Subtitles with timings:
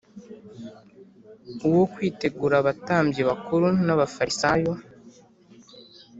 [1.67, 4.73] uwo Kwitegura abatambyi bakuru n Abafarisayo